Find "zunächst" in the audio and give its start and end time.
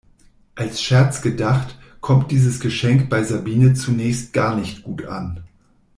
3.75-4.33